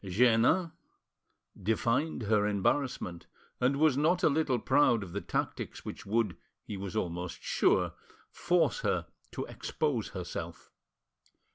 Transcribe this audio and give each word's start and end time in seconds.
Jeannin 0.03 0.71
divined 1.61 2.23
her 2.23 2.47
embarrassment, 2.47 3.27
and 3.59 3.75
was 3.79 3.95
not 3.95 4.23
a 4.23 4.29
little 4.29 4.57
proud 4.57 5.03
of 5.03 5.13
the 5.13 5.21
tactics 5.21 5.85
which 5.85 6.07
would, 6.07 6.35
he 6.63 6.75
was 6.75 6.95
almost 6.95 7.43
sure; 7.43 7.93
force 8.31 8.79
her 8.79 9.05
to 9.31 9.45
expose 9.45 10.07
herself. 10.07 10.71